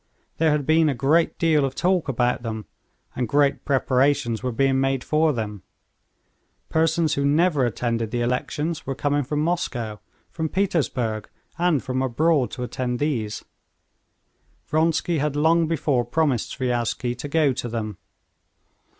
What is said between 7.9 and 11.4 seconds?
the elections were coming from Moscow, from Petersburg,